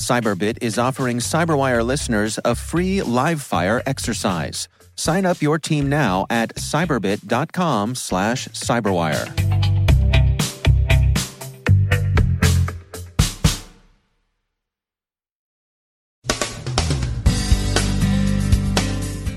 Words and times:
Cyberbit 0.00 0.58
is 0.62 0.78
offering 0.78 1.18
Cyberwire 1.18 1.84
listeners 1.84 2.38
a 2.44 2.54
free 2.54 3.02
live 3.02 3.42
fire 3.42 3.82
exercise. 3.84 4.66
Sign 4.96 5.26
up 5.26 5.42
your 5.42 5.58
team 5.58 5.88
now 5.88 6.26
at 6.30 6.54
cyberbit.com 6.56 7.94
slash 7.94 8.48
cyberwire. 8.48 9.50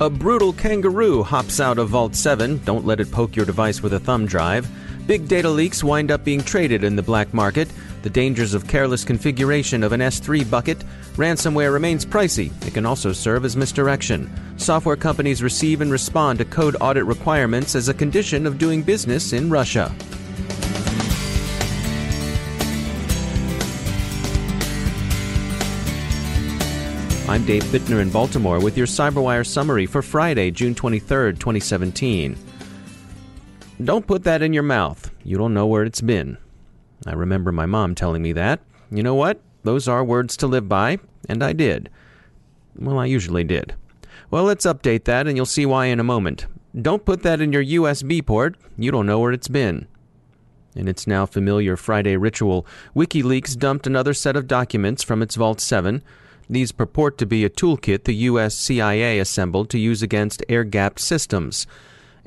A 0.02 0.10
brutal 0.10 0.54
kangaroo 0.54 1.24
hops 1.24 1.60
out 1.60 1.78
of 1.78 1.90
Vault 1.90 2.16
7. 2.16 2.58
Don't 2.66 2.86
let 2.86 3.00
it 3.00 3.12
poke 3.12 3.36
your 3.36 3.46
device 3.46 3.82
with 3.82 3.94
a 3.94 4.00
thumb 4.00 4.26
drive. 4.26 4.68
Big 5.08 5.28
data 5.28 5.50
leaks 5.50 5.84
wind 5.84 6.12
up 6.12 6.24
being 6.24 6.42
traded 6.42 6.84
in 6.84 6.96
the 6.96 7.04
black 7.04 7.34
market. 7.34 7.70
The 8.04 8.10
dangers 8.10 8.54
of 8.54 8.68
careless 8.68 9.06
configuration 9.06 9.82
of 9.82 9.94
an 9.94 10.02
S3 10.02 10.50
bucket. 10.52 10.84
Ransomware 11.16 11.72
remains 11.72 12.06
pricey. 12.06 12.52
It 12.68 12.74
can 12.74 12.86
also 12.86 13.14
serve 13.14 13.46
as 13.46 13.56
misdirection. 13.56 14.30
Software 14.58 14.98
companies 14.98 15.42
receive 15.42 15.80
and 15.80 15.90
respond 15.90 16.40
to 16.40 16.46
code 16.46 16.76
audit 16.82 17.06
requirements 17.06 17.76
as 17.76 17.88
a 17.88 17.94
condition 17.94 18.46
of 18.46 18.58
doing 18.58 18.84
business 18.84 19.32
in 19.32 19.50
Russia. 19.50 19.90
I'm 27.30 27.46
Dave 27.46 27.64
Bittner 27.64 28.02
in 28.02 28.10
Baltimore 28.10 28.60
with 28.60 28.78
your 28.78 28.86
CyberWire 28.86 29.48
summary 29.48 29.86
for 29.86 30.02
Friday, 30.02 30.52
June 30.52 30.76
23, 30.76 31.36
2017. 31.36 32.36
Don't 33.82 34.06
put 34.06 34.26
that 34.26 34.42
in 34.42 34.52
your 34.52 34.64
mouth. 34.64 35.10
You 35.24 35.38
don't 35.38 35.54
know 35.54 35.68
where 35.68 35.86
it's 35.86 36.02
been. 36.02 36.38
I 37.06 37.14
remember 37.14 37.52
my 37.52 37.66
mom 37.66 37.96
telling 37.96 38.22
me 38.22 38.34
that. 38.34 38.62
You 38.92 39.04
know 39.04 39.16
what? 39.16 39.42
Those 39.64 39.88
are 39.88 40.04
words 40.04 40.38
to 40.38 40.48
live 40.48 40.68
by, 40.68 41.00
and 41.28 41.44
I 41.44 41.54
did. 41.54 41.90
Well, 42.76 43.00
I 43.00 43.06
usually 43.06 43.44
did. 43.44 43.76
Well, 44.30 44.44
let's 44.44 44.66
update 44.66 45.06
that, 45.06 45.28
and 45.28 45.38
you'll 45.38 45.46
see 45.46 45.66
why 45.66 45.86
in 45.86 46.00
a 46.00 46.04
moment. 46.04 46.46
Don't 46.80 47.06
put 47.06 47.24
that 47.24 47.42
in 47.42 47.54
your 47.54 47.64
USB 47.64 48.26
port. 48.26 48.58
You 48.78 48.92
don't 48.92 49.06
know 49.06 49.20
where 49.20 49.32
it's 49.32 49.48
been. 49.48 49.88
In 50.76 50.88
its 50.88 51.06
now 51.06 51.26
familiar 51.26 51.78
Friday 51.78 52.18
ritual, 52.18 52.66
WikiLeaks 52.96 53.58
dumped 53.58 53.86
another 53.86 54.14
set 54.14 54.36
of 54.36 54.48
documents 54.48 55.04
from 55.04 55.22
its 55.22 55.36
Vault 55.36 55.62
7 55.62 56.02
these 56.50 56.72
purport 56.72 57.18
to 57.18 57.26
be 57.26 57.46
a 57.46 57.50
toolkit 57.50 58.04
the 58.04 58.16
U.S. 58.16 58.56
CIA 58.56 59.20
assembled 59.20 59.70
to 59.70 59.80
use 59.80 60.02
against 60.02 60.44
air 60.50 60.64
gapped 60.64 61.00
systems. 61.00 61.66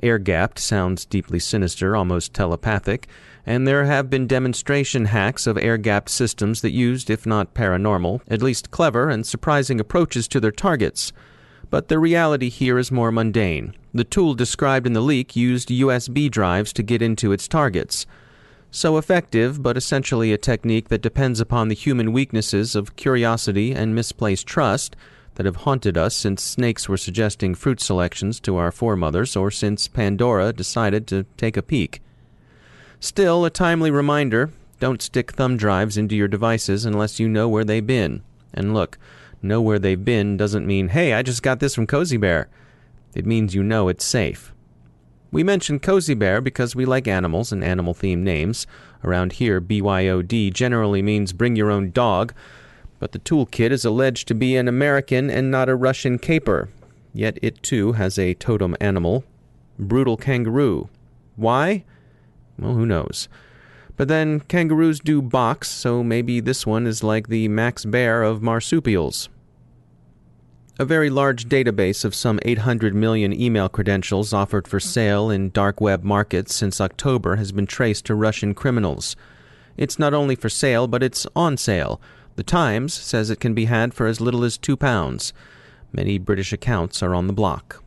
Air 0.03 0.19
gapped 0.19 0.59
sounds 0.59 1.05
deeply 1.05 1.39
sinister, 1.39 1.95
almost 1.95 2.35
telepathic, 2.35 3.09
and 3.47 3.67
there 3.67 3.85
have 3.85 4.11
been 4.11 4.27
demonstration 4.27 5.07
hacks 5.07 5.47
of 5.47 5.57
air 5.57 5.79
gapped 5.79 6.11
systems 6.11 6.61
that 6.61 6.73
used, 6.73 7.09
if 7.09 7.25
not 7.25 7.55
paranormal, 7.55 8.21
at 8.29 8.43
least 8.43 8.71
clever 8.71 9.09
and 9.09 9.27
surprising 9.27 9.81
approaches 9.81 10.29
to 10.29 10.41
their 10.41 10.51
targets. 10.51 11.13
But 11.71 11.89
the 11.89 11.99
reality 11.99 12.51
here 12.51 12.79
is 12.79 12.93
more 12.93 13.11
mundane. 13.11 13.75
The 13.95 14.05
tool 14.05 14.35
described 14.35 14.87
in 14.87 14.93
the 14.93 15.01
leak 15.01 15.35
used 15.35 15.69
USB 15.69 16.31
drives 16.31 16.73
to 16.75 16.83
get 16.83 17.01
into 17.01 17.33
its 17.33 17.49
targets 17.49 18.05
so 18.77 18.99
effective, 18.99 19.63
but 19.63 19.77
essentially 19.77 20.33
a 20.33 20.39
technique 20.39 20.89
that 20.89 21.01
depends 21.01 21.41
upon 21.41 21.69
the 21.69 21.75
human 21.75 22.13
weaknesses 22.13 22.77
of 22.77 22.97
curiosity 22.97 23.73
and 23.73 23.95
misplaced 23.95 24.47
trust 24.47 24.95
that 25.37 25.47
have 25.47 25.57
haunted 25.57 25.97
us 25.97 26.15
since 26.15 26.43
snakes 26.43 26.89
were 26.89 26.97
suggesting 26.97 27.55
fruit 27.55 27.81
selections 27.81 28.41
to 28.41 28.57
our 28.57 28.71
foremothers 28.71 29.37
or 29.37 29.51
since 29.51 29.89
Pandora 29.89 30.53
decided 30.53 31.07
to 31.07 31.25
take 31.37 31.57
a 31.57 31.63
peek. 31.63 32.01
Still, 33.01 33.45
a 33.45 33.51
timely 33.51 33.91
reminder 33.91 34.51
don't 34.79 35.01
stick 35.01 35.33
thumb 35.33 35.57
drives 35.57 35.97
into 35.97 36.15
your 36.15 36.29
devices 36.29 36.85
unless 36.85 37.19
you 37.19 37.29
know 37.29 37.49
where 37.49 37.65
they've 37.65 37.87
been. 37.87 38.23
And 38.53 38.75
look, 38.75 38.99
know 39.41 39.61
where 39.63 39.79
they've 39.79 40.05
been 40.05 40.37
doesn't 40.37 40.67
mean, 40.67 40.89
hey, 40.89 41.15
I 41.15 41.23
just 41.23 41.43
got 41.43 41.61
this 41.61 41.75
from 41.75 41.87
Cozy 41.87 42.17
Bear. 42.17 42.49
It 43.15 43.25
means 43.25 43.55
you 43.55 43.63
know 43.63 43.89
it's 43.89 44.05
safe. 44.05 44.53
We 45.33 45.43
mention 45.43 45.81
Cozy 45.81 46.15
Bear 46.15 46.41
because 46.41 46.77
we 46.77 46.85
like 46.85 47.09
animals 47.09 47.53
and 47.53 47.65
animal 47.65 47.95
themed 47.95 48.19
names. 48.19 48.67
Around 49.03 49.35
here, 49.35 49.61
BYOD 49.61 50.53
generally 50.53 51.03
means 51.03 51.33
bring 51.33 51.57
your 51.57 51.71
own 51.71 51.91
dog, 51.91 52.35
but 52.99 53.13
the 53.13 53.19
toolkit 53.19 53.71
is 53.71 53.85
alleged 53.85 54.29
to 54.29 54.35
be 54.35 54.57
an 54.57 54.69
American 54.69 55.31
and 55.31 55.51
not 55.51 55.69
a 55.69 55.75
Russian 55.75 56.19
caper. 56.19 56.69
Yet 57.13 57.39
it 57.41 57.63
too 57.63 57.93
has 57.93 58.19
a 58.19 58.35
totem 58.35 58.77
animal 58.81 59.25
brutal 59.79 60.17
kangaroo. 60.17 60.89
Why? 61.37 61.85
Well, 62.59 62.75
who 62.75 62.87
knows. 62.87 63.29
But 63.97 64.09
then 64.09 64.41
kangaroos 64.41 65.01
do 65.01 65.23
box, 65.23 65.71
so 65.71 66.03
maybe 66.03 66.41
this 66.41 66.67
one 66.67 66.87
is 66.87 67.03
like 67.03 67.29
the 67.29 67.49
Max 67.49 67.85
Baer 67.85 68.23
of 68.23 68.43
marsupials. 68.43 69.29
A 70.79 70.85
very 70.85 71.09
large 71.09 71.49
database 71.49 72.05
of 72.05 72.15
some 72.15 72.39
800 72.43 72.95
million 72.95 73.33
email 73.33 73.71
credentials 73.71 74.35
offered 74.35 74.69
for 74.69 74.79
sale 74.79 75.31
in 75.31 75.49
dark 75.49 75.81
web 75.81 76.05
markets 76.05 76.55
since 76.55 76.83
October 76.83 77.37
has 77.37 77.51
been 77.51 77.67
traced 77.67 78.05
to 78.07 78.15
Russian 78.15 78.53
criminals. 78.53 79.17
It's 79.79 79.99
not 79.99 80.13
only 80.13 80.35
for 80.35 80.51
sale, 80.51 80.87
but 80.87 81.03
it's 81.03 81.27
on 81.35 81.57
sale. 81.57 81.99
The 82.37 82.43
Times 82.43 82.93
says 82.93 83.31
it 83.31 83.41
can 83.41 83.55
be 83.55 83.65
had 83.65 83.95
for 83.95 84.07
as 84.07 84.21
little 84.21 84.45
as 84.45 84.59
two 84.59 84.77
pounds. 84.77 85.33
Many 85.93 86.19
British 86.19 86.53
accounts 86.53 87.03
are 87.03 87.15
on 87.15 87.27
the 87.27 87.33
block. 87.33 87.83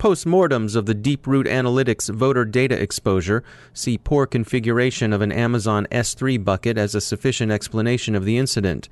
Postmortems 0.00 0.76
of 0.76 0.86
the 0.86 0.94
Deep 0.94 1.26
Root 1.26 1.46
Analytics 1.46 2.08
voter 2.08 2.46
data 2.46 2.82
exposure 2.82 3.44
see 3.74 3.98
poor 3.98 4.24
configuration 4.24 5.12
of 5.12 5.20
an 5.20 5.30
Amazon 5.30 5.86
S3 5.92 6.42
bucket 6.42 6.78
as 6.78 6.94
a 6.94 7.02
sufficient 7.02 7.52
explanation 7.52 8.14
of 8.14 8.24
the 8.24 8.38
incident. 8.38 8.88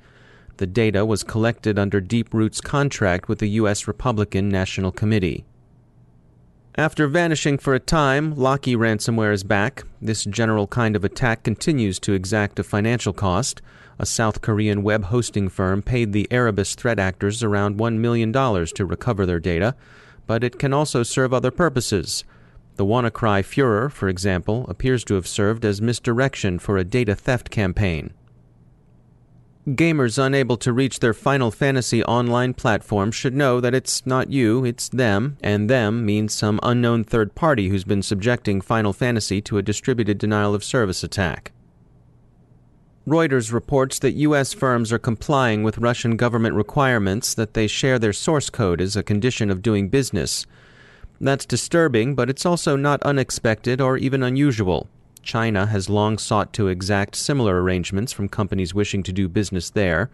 The 0.57 0.67
data 0.67 1.03
was 1.03 1.23
collected 1.23 1.79
under 1.79 1.99
Deep 1.99 2.31
Root's 2.31 2.61
contract 2.61 3.27
with 3.27 3.39
the 3.39 3.49
U.S. 3.49 3.87
Republican 3.87 4.49
National 4.49 4.91
Committee. 4.91 5.45
After 6.75 7.07
vanishing 7.07 7.57
for 7.57 7.73
a 7.73 7.79
time, 7.79 8.35
Locky 8.35 8.75
ransomware 8.75 9.33
is 9.33 9.43
back. 9.43 9.85
This 9.99 10.25
general 10.25 10.67
kind 10.67 10.95
of 10.95 11.03
attack 11.03 11.41
continues 11.41 11.99
to 12.01 12.13
exact 12.13 12.59
a 12.59 12.63
financial 12.63 13.13
cost. 13.13 13.63
A 13.97 14.05
South 14.05 14.41
Korean 14.41 14.83
web 14.83 15.05
hosting 15.05 15.49
firm 15.49 15.81
paid 15.81 16.13
the 16.13 16.27
Erebus 16.29 16.75
threat 16.75 16.99
actors 16.99 17.41
around 17.41 17.77
$1 17.79 17.97
million 17.97 18.31
to 18.31 18.85
recover 18.85 19.25
their 19.25 19.39
data, 19.39 19.75
but 20.29 20.43
it 20.43 20.59
can 20.59 20.71
also 20.71 21.01
serve 21.01 21.33
other 21.33 21.49
purposes. 21.49 22.23
The 22.75 22.85
WannaCry 22.85 23.41
Führer, 23.41 23.91
for 23.91 24.07
example, 24.07 24.63
appears 24.69 25.03
to 25.05 25.15
have 25.15 25.25
served 25.25 25.65
as 25.65 25.81
misdirection 25.81 26.59
for 26.59 26.77
a 26.77 26.83
data 26.83 27.15
theft 27.15 27.49
campaign. 27.49 28.13
Gamers 29.67 30.23
unable 30.23 30.55
to 30.57 30.71
reach 30.71 30.99
their 30.99 31.15
Final 31.15 31.49
Fantasy 31.49 32.03
online 32.03 32.53
platform 32.53 33.11
should 33.11 33.33
know 33.33 33.59
that 33.59 33.73
it's 33.73 34.05
not 34.05 34.29
you, 34.29 34.63
it's 34.63 34.87
them, 34.89 35.37
and 35.41 35.67
them 35.67 36.05
means 36.05 36.31
some 36.31 36.59
unknown 36.61 37.03
third 37.03 37.33
party 37.33 37.69
who's 37.69 37.83
been 37.83 38.03
subjecting 38.03 38.61
Final 38.61 38.93
Fantasy 38.93 39.41
to 39.41 39.57
a 39.57 39.63
distributed 39.63 40.19
denial 40.19 40.53
of 40.53 40.63
service 40.63 41.03
attack. 41.03 41.53
Reuters 43.09 43.51
reports 43.51 43.97
that 43.99 44.11
U.S. 44.11 44.53
firms 44.53 44.93
are 44.93 44.99
complying 44.99 45.63
with 45.63 45.79
Russian 45.79 46.15
government 46.15 46.53
requirements 46.53 47.33
that 47.33 47.55
they 47.55 47.65
share 47.65 47.97
their 47.97 48.13
source 48.13 48.51
code 48.51 48.79
as 48.79 48.95
a 48.95 49.01
condition 49.01 49.49
of 49.49 49.63
doing 49.63 49.89
business. 49.89 50.45
That's 51.19 51.47
disturbing, 51.47 52.13
but 52.13 52.29
it's 52.29 52.45
also 52.45 52.75
not 52.75 53.01
unexpected 53.01 53.81
or 53.81 53.97
even 53.97 54.21
unusual. 54.21 54.87
China 55.23 55.65
has 55.65 55.89
long 55.89 56.19
sought 56.19 56.53
to 56.53 56.67
exact 56.67 57.15
similar 57.15 57.63
arrangements 57.63 58.13
from 58.13 58.29
companies 58.29 58.75
wishing 58.75 59.01
to 59.01 59.11
do 59.11 59.27
business 59.27 59.71
there. 59.71 60.11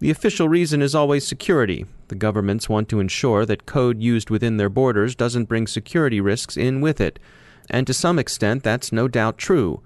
The 0.00 0.10
official 0.10 0.48
reason 0.48 0.82
is 0.82 0.96
always 0.96 1.24
security. 1.24 1.86
The 2.08 2.16
governments 2.16 2.68
want 2.68 2.88
to 2.88 2.98
ensure 2.98 3.46
that 3.46 3.66
code 3.66 4.02
used 4.02 4.30
within 4.30 4.56
their 4.56 4.68
borders 4.68 5.14
doesn't 5.14 5.44
bring 5.44 5.68
security 5.68 6.20
risks 6.20 6.56
in 6.56 6.80
with 6.80 7.00
it. 7.00 7.20
And 7.70 7.86
to 7.86 7.94
some 7.94 8.18
extent, 8.18 8.64
that's 8.64 8.90
no 8.90 9.06
doubt 9.06 9.38
true. 9.38 9.80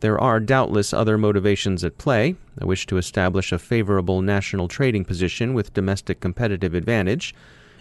There 0.00 0.20
are 0.20 0.38
doubtless 0.38 0.92
other 0.92 1.18
motivations 1.18 1.82
at 1.82 1.98
play 1.98 2.36
a 2.60 2.66
wish 2.66 2.86
to 2.86 2.98
establish 2.98 3.52
a 3.52 3.58
favorable 3.58 4.22
national 4.22 4.68
trading 4.68 5.04
position 5.04 5.54
with 5.54 5.74
domestic 5.74 6.20
competitive 6.20 6.74
advantage, 6.74 7.34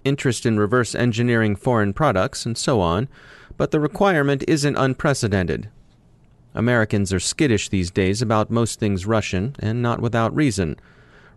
interest 0.04 0.46
in 0.46 0.60
reverse 0.60 0.96
engineering 0.96 1.56
foreign 1.56 1.94
products, 1.94 2.46
and 2.46 2.58
so 2.58 2.80
on, 2.80 3.08
but 3.58 3.72
the 3.72 3.80
requirement 3.80 4.44
isn't 4.48 4.78
unprecedented. 4.78 5.70
Americans 6.54 7.12
are 7.14 7.20
skittish 7.20 7.70
these 7.70 7.92
days 7.92 8.22
about 8.22 8.50
most 8.50 8.80
things 8.80 9.06
Russian, 9.06 9.56
and 9.60 9.82
not 9.82 10.02
without 10.02 10.36
reason. 10.36 10.76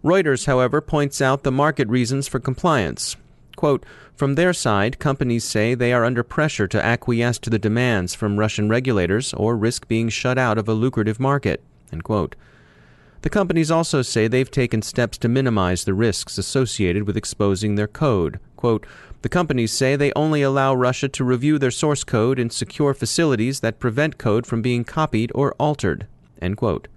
Reuters, 0.05 0.47
however, 0.47 0.81
points 0.81 1.21
out 1.21 1.43
the 1.43 1.53
market 1.53 1.89
reasons 1.89 2.27
for 2.29 2.41
compliance. 2.41 3.17
Quote, 3.61 3.85
from 4.17 4.37
their 4.37 4.55
side, 4.55 4.99
companies 4.99 5.45
say 5.45 5.75
they 5.75 5.93
are 5.93 6.07
under 6.07 6.23
pressure 6.23 6.67
to 6.67 6.83
acquiesce 6.83 7.39
to 7.41 7.51
the 7.51 7.59
demands 7.59 8.15
from 8.15 8.39
Russian 8.39 8.71
regulators 8.71 9.35
or 9.35 9.55
risk 9.55 9.87
being 9.87 10.09
shut 10.09 10.39
out 10.39 10.57
of 10.57 10.67
a 10.67 10.73
lucrative 10.73 11.21
market. 11.21 11.63
The 11.91 13.29
companies 13.29 13.71
also 13.71 14.01
say 14.01 14.29
they've 14.29 14.51
taken 14.51 14.81
steps 14.81 15.19
to 15.19 15.29
minimize 15.29 15.85
the 15.85 15.93
risks 15.93 16.39
associated 16.39 17.03
with 17.07 17.19
exposing 17.19 17.75
their 17.75 17.87
code. 17.87 18.41
Quote, 18.57 18.87
the 19.21 19.29
companies 19.29 19.73
say 19.73 19.95
they 19.95 20.15
only 20.17 20.41
allow 20.41 20.75
Russia 20.75 21.11
to 21.11 21.23
review 21.23 21.59
their 21.59 21.71
source 21.71 22.03
code 22.03 22.39
in 22.39 22.49
secure 22.49 22.95
facilities 22.95 23.61
that 23.61 23.79
prevent 23.79 24.17
code 24.17 24.47
from 24.47 24.63
being 24.63 24.85
copied 24.85 25.31
or 25.35 25.55
altered. 25.59 26.07
End 26.41 26.57
quote. 26.57 26.89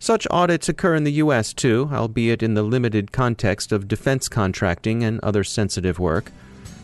Such 0.00 0.26
audits 0.30 0.68
occur 0.68 0.94
in 0.94 1.04
the 1.04 1.12
U.S. 1.12 1.52
too, 1.52 1.90
albeit 1.92 2.42
in 2.42 2.54
the 2.54 2.62
limited 2.62 3.10
context 3.10 3.72
of 3.72 3.88
defense 3.88 4.28
contracting 4.28 5.02
and 5.02 5.18
other 5.20 5.42
sensitive 5.42 5.98
work. 5.98 6.30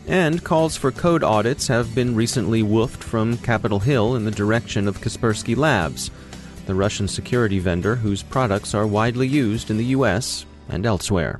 And 0.07 0.43
calls 0.43 0.75
for 0.77 0.91
code 0.91 1.23
audits 1.23 1.67
have 1.67 1.95
been 1.95 2.15
recently 2.15 2.61
woofed 2.61 3.03
from 3.03 3.37
Capitol 3.37 3.79
Hill 3.79 4.15
in 4.15 4.25
the 4.25 4.31
direction 4.31 4.87
of 4.87 5.01
Kaspersky 5.01 5.55
Labs, 5.55 6.11
the 6.65 6.75
Russian 6.75 7.07
security 7.07 7.57
vendor 7.57 7.95
whose 7.95 8.21
products 8.21 8.73
are 8.73 8.85
widely 8.85 9.27
used 9.27 9.71
in 9.71 9.77
the 9.77 9.85
U.S. 9.85 10.45
and 10.69 10.85
elsewhere. 10.85 11.39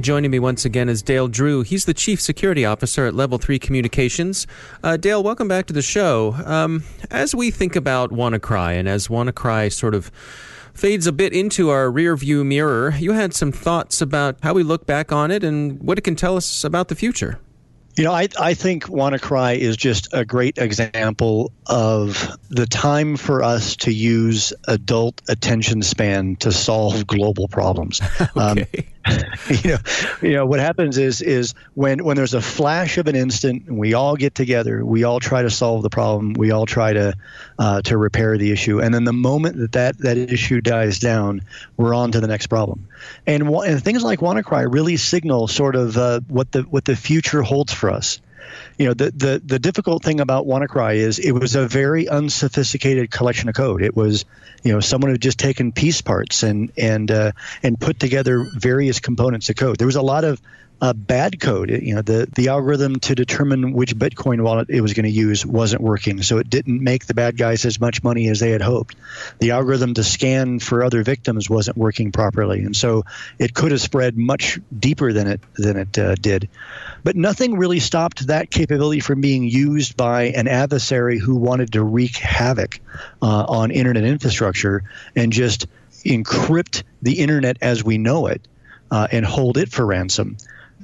Joining 0.00 0.30
me 0.30 0.38
once 0.38 0.64
again 0.64 0.88
is 0.88 1.02
Dale 1.02 1.26
Drew. 1.26 1.62
He's 1.62 1.84
the 1.84 1.92
Chief 1.92 2.20
Security 2.20 2.64
Officer 2.64 3.06
at 3.06 3.14
Level 3.14 3.36
3 3.36 3.58
Communications. 3.58 4.46
Uh, 4.84 4.96
Dale, 4.96 5.24
welcome 5.24 5.48
back 5.48 5.66
to 5.66 5.72
the 5.72 5.82
show. 5.82 6.36
Um, 6.44 6.84
as 7.10 7.34
we 7.34 7.50
think 7.50 7.74
about 7.74 8.10
WannaCry 8.10 8.74
and 8.74 8.88
as 8.88 9.08
WannaCry 9.08 9.72
sort 9.72 9.96
of 9.96 10.12
fades 10.72 11.08
a 11.08 11.12
bit 11.12 11.32
into 11.32 11.70
our 11.70 11.86
rearview 11.86 12.46
mirror, 12.46 12.94
you 12.96 13.10
had 13.10 13.34
some 13.34 13.50
thoughts 13.50 14.00
about 14.00 14.36
how 14.40 14.54
we 14.54 14.62
look 14.62 14.86
back 14.86 15.10
on 15.10 15.32
it 15.32 15.42
and 15.42 15.82
what 15.82 15.98
it 15.98 16.02
can 16.02 16.14
tell 16.14 16.36
us 16.36 16.62
about 16.62 16.86
the 16.86 16.94
future. 16.94 17.40
You 17.96 18.04
know, 18.04 18.12
I, 18.12 18.28
I 18.38 18.54
think 18.54 18.84
WannaCry 18.84 19.58
is 19.58 19.76
just 19.76 20.06
a 20.12 20.24
great 20.24 20.58
example 20.58 21.50
of 21.66 22.38
the 22.48 22.66
time 22.66 23.16
for 23.16 23.42
us 23.42 23.74
to 23.78 23.92
use 23.92 24.52
adult 24.68 25.20
attention 25.28 25.82
span 25.82 26.36
to 26.36 26.52
solve 26.52 27.08
global 27.08 27.48
problems. 27.48 28.00
Um, 28.36 28.58
okay. 28.58 28.78
Um, 28.78 28.97
you 29.50 29.70
know, 29.70 29.78
you 30.22 30.32
know 30.34 30.46
what 30.46 30.60
happens 30.60 30.98
is 30.98 31.20
is 31.20 31.54
when 31.74 32.04
when 32.04 32.16
there's 32.16 32.34
a 32.34 32.40
flash 32.40 32.98
of 32.98 33.06
an 33.06 33.16
instant, 33.16 33.70
we 33.70 33.94
all 33.94 34.16
get 34.16 34.34
together, 34.34 34.84
we 34.84 35.04
all 35.04 35.20
try 35.20 35.42
to 35.42 35.50
solve 35.50 35.82
the 35.82 35.90
problem, 35.90 36.34
we 36.34 36.50
all 36.50 36.66
try 36.66 36.92
to 36.92 37.14
uh, 37.58 37.82
to 37.82 37.96
repair 37.96 38.36
the 38.38 38.52
issue, 38.52 38.80
and 38.80 38.94
then 38.94 39.04
the 39.04 39.12
moment 39.12 39.56
that, 39.58 39.72
that 39.72 39.98
that 39.98 40.16
issue 40.16 40.60
dies 40.60 40.98
down, 40.98 41.42
we're 41.76 41.94
on 41.94 42.12
to 42.12 42.20
the 42.20 42.28
next 42.28 42.48
problem. 42.48 42.88
And, 43.26 43.48
and 43.48 43.82
things 43.82 44.02
like 44.02 44.20
WannaCry 44.20 44.72
really 44.72 44.96
signal 44.96 45.48
sort 45.48 45.76
of 45.76 45.96
uh, 45.96 46.20
what 46.28 46.52
the 46.52 46.62
what 46.62 46.84
the 46.84 46.96
future 46.96 47.42
holds 47.42 47.72
for 47.72 47.90
us 47.90 48.20
you 48.78 48.86
know 48.86 48.94
the, 48.94 49.10
the 49.10 49.42
the 49.44 49.58
difficult 49.58 50.02
thing 50.02 50.20
about 50.20 50.46
WannaCry 50.46 50.96
is 50.96 51.18
it 51.18 51.32
was 51.32 51.54
a 51.54 51.66
very 51.66 52.08
unsophisticated 52.08 53.10
collection 53.10 53.48
of 53.48 53.54
code. 53.54 53.82
It 53.82 53.96
was 53.96 54.24
you 54.62 54.72
know 54.72 54.80
someone 54.80 55.10
had 55.10 55.20
just 55.20 55.38
taken 55.38 55.72
piece 55.72 56.00
parts 56.00 56.42
and 56.42 56.72
and 56.76 57.10
uh, 57.10 57.32
and 57.62 57.78
put 57.78 57.98
together 57.98 58.44
various 58.56 59.00
components 59.00 59.48
of 59.50 59.56
code. 59.56 59.78
There 59.78 59.86
was 59.86 59.96
a 59.96 60.02
lot 60.02 60.24
of 60.24 60.40
uh, 60.80 60.92
bad 60.92 61.40
code. 61.40 61.70
You 61.70 61.96
know, 61.96 62.02
the 62.02 62.28
the 62.34 62.48
algorithm 62.48 63.00
to 63.00 63.14
determine 63.14 63.72
which 63.72 63.96
Bitcoin 63.96 64.42
wallet 64.42 64.68
it 64.70 64.80
was 64.80 64.94
going 64.94 65.04
to 65.04 65.10
use 65.10 65.44
wasn't 65.44 65.82
working, 65.82 66.22
so 66.22 66.38
it 66.38 66.48
didn't 66.48 66.82
make 66.82 67.06
the 67.06 67.14
bad 67.14 67.36
guys 67.36 67.64
as 67.64 67.80
much 67.80 68.02
money 68.02 68.28
as 68.28 68.40
they 68.40 68.50
had 68.50 68.62
hoped. 68.62 68.94
The 69.40 69.52
algorithm 69.52 69.94
to 69.94 70.04
scan 70.04 70.60
for 70.60 70.84
other 70.84 71.02
victims 71.02 71.50
wasn't 71.50 71.76
working 71.76 72.12
properly, 72.12 72.62
and 72.62 72.76
so 72.76 73.04
it 73.38 73.54
could 73.54 73.72
have 73.72 73.80
spread 73.80 74.16
much 74.16 74.60
deeper 74.76 75.12
than 75.12 75.26
it 75.26 75.40
than 75.54 75.76
it 75.76 75.98
uh, 75.98 76.14
did. 76.14 76.48
But 77.02 77.16
nothing 77.16 77.56
really 77.56 77.80
stopped 77.80 78.26
that 78.28 78.50
capability 78.50 79.00
from 79.00 79.20
being 79.20 79.44
used 79.44 79.96
by 79.96 80.24
an 80.24 80.46
adversary 80.46 81.18
who 81.18 81.36
wanted 81.36 81.72
to 81.72 81.82
wreak 81.82 82.16
havoc 82.16 82.80
uh, 83.22 83.44
on 83.48 83.70
internet 83.70 84.04
infrastructure 84.04 84.84
and 85.16 85.32
just 85.32 85.66
encrypt 86.04 86.84
the 87.02 87.18
internet 87.18 87.56
as 87.60 87.82
we 87.82 87.98
know 87.98 88.26
it 88.26 88.46
uh, 88.90 89.08
and 89.10 89.24
hold 89.24 89.58
it 89.58 89.68
for 89.68 89.84
ransom 89.84 90.36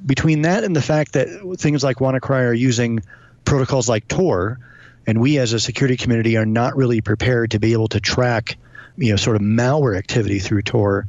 between 0.05 0.43
that 0.43 0.65
and 0.65 0.75
the 0.75 0.83
fact 0.83 1.15
that 1.15 1.57
things 1.59 1.83
like 1.83 1.99
WannaCry 1.99 2.49
are 2.49 2.55
using 2.55 3.03
protocols 3.45 3.89
like 3.89 4.07
Tor, 4.09 4.59
and 5.07 5.21
we 5.21 5.39
as 5.39 5.53
a 5.53 5.61
security 5.61 5.97
community 5.97 6.37
are 6.37 6.47
not 6.47 6.77
really 6.77 7.01
prepared 7.01 7.53
to 7.53 7.59
be 7.59 7.73
able 7.73 7.89
to 7.89 8.01
track 8.01 8.57
you 8.97 9.11
know 9.11 9.17
sort 9.17 9.37
of 9.37 9.43
malware 9.43 9.97
activity 9.97 10.39
through 10.39 10.63
Tor, 10.63 11.07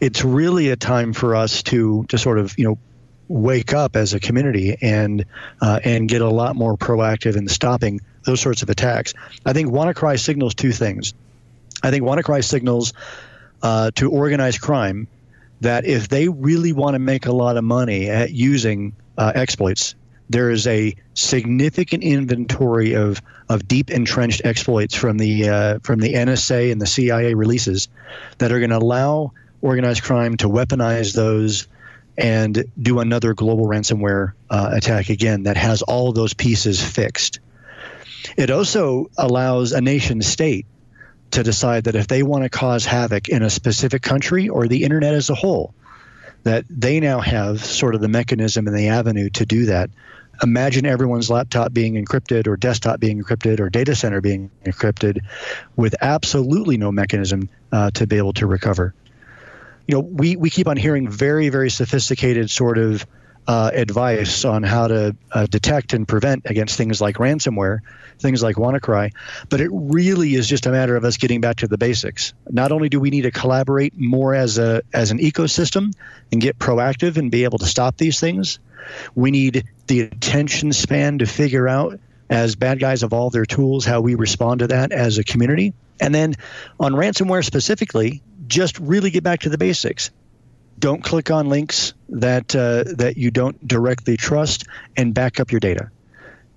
it's 0.00 0.24
really 0.24 0.70
a 0.70 0.76
time 0.76 1.12
for 1.12 1.36
us 1.36 1.62
to 1.64 2.04
to 2.08 2.18
sort 2.18 2.38
of 2.38 2.58
you 2.58 2.64
know 2.64 2.78
wake 3.28 3.72
up 3.72 3.96
as 3.96 4.14
a 4.14 4.20
community 4.20 4.76
and 4.80 5.24
uh, 5.60 5.80
and 5.84 6.08
get 6.08 6.22
a 6.22 6.28
lot 6.28 6.54
more 6.54 6.76
proactive 6.76 7.36
in 7.36 7.48
stopping 7.48 8.00
those 8.24 8.40
sorts 8.40 8.62
of 8.62 8.70
attacks. 8.70 9.14
I 9.44 9.52
think 9.52 9.70
WannaCry 9.70 10.18
signals 10.18 10.54
two 10.54 10.72
things. 10.72 11.14
I 11.82 11.90
think 11.90 12.04
WannaCry 12.04 12.44
signals 12.44 12.92
uh, 13.62 13.90
to 13.96 14.10
organized 14.10 14.60
crime 14.60 15.08
that 15.60 15.84
if 15.84 16.08
they 16.08 16.28
really 16.28 16.72
want 16.72 16.94
to 16.94 16.98
make 16.98 17.26
a 17.26 17.32
lot 17.32 17.56
of 17.56 17.64
money 17.64 18.08
at 18.08 18.30
using 18.30 18.94
uh, 19.16 19.32
exploits, 19.34 19.94
there 20.28 20.50
is 20.50 20.66
a 20.66 20.94
significant 21.14 22.02
inventory 22.02 22.94
of, 22.94 23.22
of 23.48 23.66
deep 23.66 23.90
entrenched 23.90 24.42
exploits 24.44 24.94
from 24.94 25.18
the 25.18 25.48
uh, 25.48 25.78
from 25.82 26.00
the 26.00 26.14
NSA 26.14 26.72
and 26.72 26.80
the 26.80 26.86
CIA 26.86 27.34
releases 27.34 27.88
that 28.38 28.52
are 28.52 28.58
going 28.58 28.70
to 28.70 28.78
allow 28.78 29.32
organized 29.62 30.02
crime 30.02 30.36
to 30.38 30.48
weaponize 30.48 31.14
those 31.14 31.68
and 32.18 32.64
do 32.80 33.00
another 33.00 33.34
global 33.34 33.66
ransomware 33.66 34.32
uh, 34.50 34.70
attack 34.72 35.10
again 35.10 35.44
that 35.44 35.56
has 35.56 35.82
all 35.82 36.12
those 36.12 36.34
pieces 36.34 36.82
fixed. 36.82 37.40
It 38.36 38.50
also 38.50 39.10
allows 39.16 39.72
a 39.72 39.80
nation 39.80 40.22
state 40.22 40.66
to 41.32 41.42
decide 41.42 41.84
that 41.84 41.96
if 41.96 42.06
they 42.08 42.22
want 42.22 42.44
to 42.44 42.48
cause 42.48 42.84
havoc 42.84 43.28
in 43.28 43.42
a 43.42 43.50
specific 43.50 44.02
country 44.02 44.48
or 44.48 44.68
the 44.68 44.84
internet 44.84 45.14
as 45.14 45.30
a 45.30 45.34
whole, 45.34 45.74
that 46.44 46.64
they 46.70 47.00
now 47.00 47.20
have 47.20 47.64
sort 47.64 47.94
of 47.94 48.00
the 48.00 48.08
mechanism 48.08 48.66
and 48.68 48.76
the 48.76 48.88
avenue 48.88 49.28
to 49.30 49.44
do 49.44 49.66
that. 49.66 49.90
Imagine 50.42 50.86
everyone's 50.86 51.30
laptop 51.30 51.72
being 51.72 51.94
encrypted 51.94 52.46
or 52.46 52.56
desktop 52.56 53.00
being 53.00 53.22
encrypted 53.22 53.58
or 53.58 53.70
data 53.70 53.94
center 53.94 54.20
being 54.20 54.50
encrypted 54.64 55.20
with 55.74 55.94
absolutely 56.00 56.76
no 56.76 56.92
mechanism 56.92 57.48
uh, 57.72 57.90
to 57.92 58.06
be 58.06 58.16
able 58.16 58.34
to 58.34 58.46
recover. 58.46 58.94
You 59.88 59.96
know, 59.96 60.00
we, 60.00 60.36
we 60.36 60.50
keep 60.50 60.68
on 60.68 60.76
hearing 60.76 61.08
very, 61.08 61.48
very 61.48 61.70
sophisticated 61.70 62.50
sort 62.50 62.78
of 62.78 63.06
uh, 63.46 63.70
advice 63.72 64.44
on 64.44 64.62
how 64.62 64.88
to 64.88 65.16
uh, 65.32 65.46
detect 65.46 65.92
and 65.92 66.06
prevent 66.06 66.46
against 66.46 66.76
things 66.76 67.00
like 67.00 67.16
ransomware, 67.16 67.80
things 68.18 68.42
like 68.42 68.56
WannaCry. 68.56 69.12
But 69.48 69.60
it 69.60 69.70
really 69.72 70.34
is 70.34 70.48
just 70.48 70.66
a 70.66 70.70
matter 70.70 70.96
of 70.96 71.04
us 71.04 71.16
getting 71.16 71.40
back 71.40 71.56
to 71.56 71.68
the 71.68 71.78
basics. 71.78 72.34
Not 72.50 72.72
only 72.72 72.88
do 72.88 72.98
we 72.98 73.10
need 73.10 73.22
to 73.22 73.30
collaborate 73.30 73.98
more 73.98 74.34
as 74.34 74.58
a 74.58 74.82
as 74.92 75.10
an 75.10 75.18
ecosystem 75.18 75.92
and 76.32 76.40
get 76.40 76.58
proactive 76.58 77.16
and 77.16 77.30
be 77.30 77.44
able 77.44 77.58
to 77.58 77.66
stop 77.66 77.96
these 77.96 78.18
things, 78.18 78.58
we 79.14 79.30
need 79.30 79.64
the 79.86 80.00
attention 80.00 80.72
span 80.72 81.18
to 81.18 81.26
figure 81.26 81.68
out 81.68 82.00
as 82.28 82.56
bad 82.56 82.80
guys 82.80 83.02
evolve 83.04 83.32
their 83.32 83.46
tools 83.46 83.84
how 83.84 84.00
we 84.00 84.16
respond 84.16 84.60
to 84.60 84.66
that 84.68 84.90
as 84.90 85.18
a 85.18 85.24
community. 85.24 85.72
And 86.00 86.14
then 86.14 86.34
on 86.80 86.92
ransomware 86.92 87.44
specifically, 87.44 88.22
just 88.48 88.78
really 88.80 89.10
get 89.10 89.22
back 89.22 89.40
to 89.40 89.48
the 89.48 89.58
basics 89.58 90.10
don't 90.78 91.02
click 91.02 91.30
on 91.30 91.48
links 91.48 91.94
that 92.08 92.54
uh, 92.54 92.84
that 92.96 93.16
you 93.16 93.30
don't 93.30 93.66
directly 93.66 94.16
trust 94.16 94.64
and 94.96 95.14
back 95.14 95.40
up 95.40 95.50
your 95.50 95.60
data. 95.60 95.90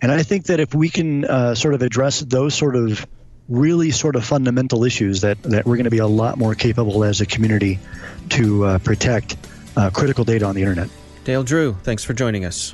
And 0.02 0.12
i 0.12 0.24
think 0.24 0.46
that 0.46 0.60
if 0.60 0.74
we 0.74 0.90
can 0.90 1.26
uh, 1.26 1.56
sort 1.56 1.74
of 1.74 1.82
address 1.82 2.22
those 2.22 2.56
sort 2.56 2.76
of 2.76 3.06
really 3.50 3.92
sort 3.92 4.16
of 4.16 4.24
fundamental 4.24 4.84
issues 4.86 5.22
that 5.22 5.42
that 5.44 5.66
we're 5.66 5.76
going 5.76 5.86
to 5.86 5.90
be 5.90 5.98
a 5.98 6.08
lot 6.08 6.38
more 6.38 6.56
capable 6.56 7.04
as 7.04 7.20
a 7.20 7.26
community 7.26 7.80
to 8.30 8.64
uh, 8.66 8.80
protect 8.80 9.36
uh, 9.76 9.90
critical 9.90 10.24
data 10.24 10.46
on 10.46 10.56
the 10.56 10.62
internet. 10.62 10.90
Dale 11.26 11.44
drew 11.44 11.74
thanks 11.84 12.04
for 12.04 12.14
joining 12.14 12.46
us 12.46 12.74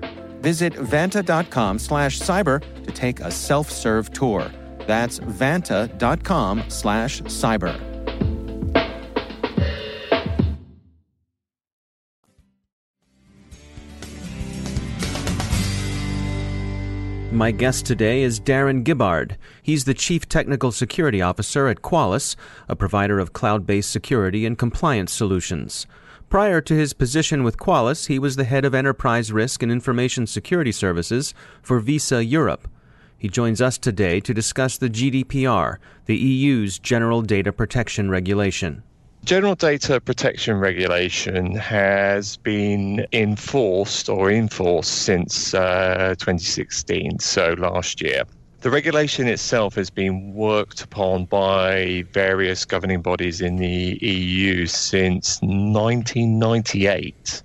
Visit 0.41 0.73
vanta.com 0.73 1.79
slash 1.79 2.19
cyber 2.19 2.61
to 2.83 2.91
take 2.91 3.19
a 3.19 3.31
self-serve 3.31 4.11
tour. 4.11 4.51
That's 4.87 5.19
vanta.com 5.19 6.63
slash 6.67 7.21
cyber. 7.23 7.91
My 17.31 17.51
guest 17.51 17.85
today 17.85 18.23
is 18.23 18.41
Darren 18.41 18.83
Gibbard. 18.83 19.37
He's 19.63 19.85
the 19.85 19.93
Chief 19.93 20.27
Technical 20.27 20.71
Security 20.71 21.21
Officer 21.21 21.69
at 21.69 21.81
Qualys, 21.81 22.35
a 22.67 22.75
provider 22.75 23.19
of 23.19 23.31
cloud 23.31 23.65
based 23.65 23.89
security 23.89 24.45
and 24.45 24.57
compliance 24.57 25.13
solutions. 25.13 25.87
Prior 26.31 26.61
to 26.61 26.73
his 26.73 26.93
position 26.93 27.43
with 27.43 27.57
Qualys, 27.57 28.07
he 28.07 28.17
was 28.17 28.37
the 28.37 28.45
head 28.45 28.63
of 28.63 28.73
enterprise 28.73 29.33
risk 29.33 29.61
and 29.61 29.69
information 29.69 30.25
security 30.25 30.71
services 30.71 31.33
for 31.61 31.81
Visa 31.81 32.23
Europe. 32.23 32.69
He 33.17 33.27
joins 33.27 33.59
us 33.59 33.77
today 33.77 34.21
to 34.21 34.33
discuss 34.33 34.77
the 34.77 34.89
GDPR, 34.89 35.75
the 36.05 36.15
EU's 36.15 36.79
General 36.79 37.21
Data 37.21 37.51
Protection 37.51 38.09
Regulation. 38.09 38.81
General 39.25 39.55
Data 39.55 39.99
Protection 39.99 40.55
Regulation 40.55 41.53
has 41.55 42.37
been 42.37 43.05
enforced 43.11 44.07
or 44.07 44.31
enforced 44.31 45.01
since 45.03 45.53
uh, 45.53 46.15
2016, 46.17 47.19
so 47.19 47.55
last 47.57 48.01
year. 48.01 48.23
The 48.61 48.69
regulation 48.69 49.27
itself 49.27 49.73
has 49.73 49.89
been 49.89 50.35
worked 50.35 50.83
upon 50.83 51.25
by 51.25 52.05
various 52.11 52.63
governing 52.63 53.01
bodies 53.01 53.41
in 53.41 53.55
the 53.55 53.97
EU 53.99 54.67
since 54.67 55.41
1998. 55.41 57.41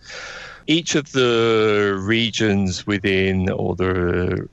Each 0.67 0.95
of 0.95 1.13
the 1.13 1.99
regions 1.99 2.87
within, 2.87 3.49
or 3.49 3.75
the 3.75 4.47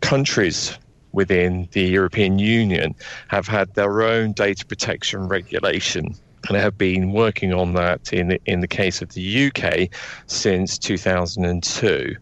countries 0.00 0.78
within 1.12 1.68
the 1.72 1.82
European 1.82 2.38
Union, 2.38 2.94
have 3.28 3.46
had 3.46 3.74
their 3.74 4.00
own 4.00 4.32
data 4.32 4.64
protection 4.64 5.28
regulation 5.28 6.14
and 6.48 6.56
have 6.56 6.78
been 6.78 7.12
working 7.12 7.52
on 7.52 7.74
that 7.74 8.10
in 8.14 8.38
in 8.46 8.60
the 8.60 8.68
case 8.68 9.02
of 9.02 9.10
the 9.10 9.48
UK 9.48 9.90
since 10.28 10.78
2002 10.78 12.16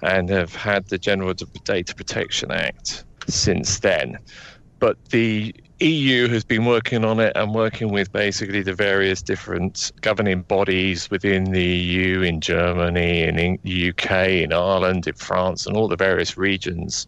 and 0.00 0.30
have 0.30 0.54
had 0.54 0.88
the 0.88 0.96
General 0.96 1.34
Data 1.34 1.94
Protection 1.94 2.50
Act 2.50 3.04
since 3.28 3.80
then. 3.80 4.18
But 4.78 5.02
the 5.10 5.54
EU 5.80 6.28
has 6.28 6.44
been 6.44 6.64
working 6.64 7.04
on 7.04 7.18
it 7.18 7.32
and 7.34 7.54
working 7.54 7.90
with 7.90 8.12
basically 8.12 8.62
the 8.62 8.72
various 8.72 9.22
different 9.22 9.92
governing 10.02 10.42
bodies 10.42 11.10
within 11.10 11.44
the 11.50 11.62
EU, 11.62 12.22
in 12.22 12.40
Germany, 12.40 13.22
in 13.22 13.58
UK, 13.64 14.10
in 14.28 14.52
Ireland, 14.52 15.06
in 15.06 15.14
France, 15.14 15.66
and 15.66 15.76
all 15.76 15.88
the 15.88 15.96
various 15.96 16.36
regions, 16.36 17.06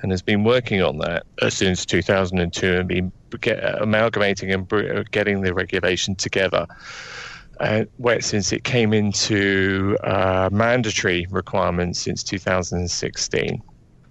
and 0.00 0.10
has 0.10 0.20
been 0.20 0.42
working 0.42 0.82
on 0.82 0.98
that 0.98 1.24
since 1.48 1.86
2002 1.86 2.74
and 2.74 2.88
been 2.88 3.12
get, 3.40 3.80
amalgamating 3.80 4.52
and 4.52 5.10
getting 5.10 5.42
the 5.42 5.54
regulation 5.54 6.14
together. 6.14 6.66
Uh, 7.60 7.84
since 8.20 8.52
it 8.52 8.62
came 8.62 8.92
into 8.92 9.96
uh, 10.04 10.48
mandatory 10.52 11.26
requirements 11.30 12.00
since 12.00 12.22
2016. 12.22 13.62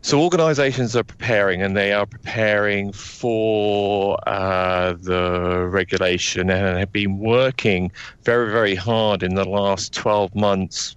So 0.07 0.21
organizations 0.21 0.95
are 0.95 1.03
preparing 1.03 1.61
and 1.61 1.75
they 1.75 1.91
are 1.91 2.05
preparing 2.05 2.93
for 2.93 4.17
uh, 4.25 4.93
the 4.93 5.67
regulation 5.69 6.49
and 6.49 6.77
have 6.77 6.93
been 6.93 7.19
working 7.19 7.91
very, 8.23 8.49
very 8.49 8.73
hard 8.73 9.21
in 9.21 9.35
the 9.35 9.43
last 9.43 9.93
12 9.93 10.33
months. 10.33 10.95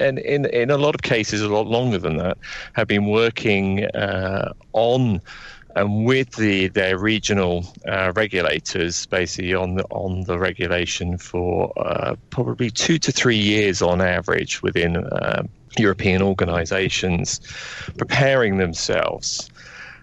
And 0.00 0.18
in, 0.18 0.46
in 0.46 0.68
a 0.68 0.78
lot 0.78 0.96
of 0.96 1.02
cases, 1.02 1.42
a 1.42 1.48
lot 1.48 1.68
longer 1.68 1.98
than 1.98 2.16
that, 2.16 2.38
have 2.72 2.88
been 2.88 3.06
working 3.06 3.84
uh, 3.84 4.52
on 4.72 5.22
and 5.76 6.04
with 6.04 6.32
the 6.32 6.66
their 6.66 6.98
regional 6.98 7.64
uh, 7.86 8.12
regulators, 8.16 9.06
basically 9.06 9.54
on 9.54 9.76
the 9.76 9.84
on 9.84 10.22
the 10.22 10.36
regulation 10.36 11.16
for 11.16 11.72
uh, 11.78 12.16
probably 12.30 12.68
two 12.68 12.98
to 12.98 13.12
three 13.12 13.38
years 13.38 13.80
on 13.80 14.00
average 14.00 14.60
within 14.60 14.96
uh, 14.96 15.44
European 15.78 16.22
organizations 16.22 17.40
preparing 17.96 18.58
themselves. 18.58 19.50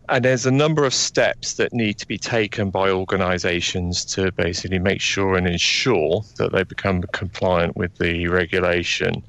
And 0.09 0.23
there's 0.23 0.45
a 0.45 0.51
number 0.51 0.85
of 0.85 0.93
steps 0.93 1.55
that 1.55 1.73
need 1.73 1.97
to 1.97 2.07
be 2.07 2.17
taken 2.17 2.69
by 2.69 2.89
organizations 2.89 4.05
to 4.05 4.31
basically 4.31 4.79
make 4.79 5.01
sure 5.01 5.35
and 5.35 5.45
ensure 5.45 6.23
that 6.37 6.53
they 6.53 6.63
become 6.63 7.03
compliant 7.11 7.75
with 7.75 7.97
the 7.97 8.27
regulation. 8.29 9.21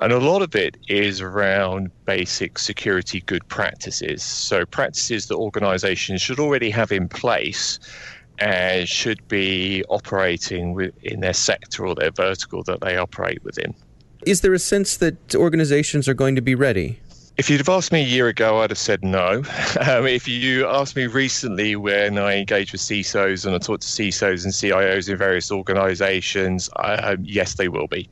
And 0.00 0.12
a 0.12 0.18
lot 0.18 0.42
of 0.42 0.56
it 0.56 0.76
is 0.88 1.20
around 1.20 1.90
basic 2.04 2.58
security 2.58 3.20
good 3.20 3.46
practices. 3.48 4.22
So, 4.22 4.64
practices 4.66 5.26
that 5.26 5.36
organizations 5.36 6.20
should 6.20 6.40
already 6.40 6.70
have 6.70 6.90
in 6.90 7.08
place 7.08 7.78
and 8.38 8.88
should 8.88 9.26
be 9.28 9.84
operating 9.88 10.92
in 11.02 11.20
their 11.20 11.32
sector 11.32 11.86
or 11.86 11.94
their 11.94 12.12
vertical 12.12 12.62
that 12.64 12.80
they 12.80 12.96
operate 12.96 13.42
within. 13.44 13.74
Is 14.28 14.42
there 14.42 14.52
a 14.52 14.58
sense 14.58 14.98
that 14.98 15.34
organizations 15.34 16.06
are 16.06 16.12
going 16.12 16.36
to 16.36 16.42
be 16.42 16.54
ready? 16.54 17.00
If 17.38 17.48
you'd 17.48 17.60
have 17.60 17.68
asked 17.70 17.92
me 17.92 18.02
a 18.02 18.06
year 18.06 18.28
ago, 18.28 18.60
I'd 18.60 18.68
have 18.68 18.78
said 18.78 19.02
no. 19.02 19.42
Um, 19.80 20.06
if 20.06 20.28
you 20.28 20.66
asked 20.66 20.96
me 20.96 21.06
recently 21.06 21.76
when 21.76 22.18
I 22.18 22.36
engage 22.36 22.72
with 22.72 22.82
CISOs 22.82 23.46
and 23.46 23.54
I 23.54 23.58
talk 23.58 23.80
to 23.80 23.86
CISOs 23.86 24.44
and 24.44 24.52
CIOs 24.52 25.08
in 25.08 25.16
various 25.16 25.50
organizations, 25.50 26.68
I, 26.76 27.16
yes, 27.22 27.54
they 27.54 27.68
will 27.68 27.86
be. 27.86 28.10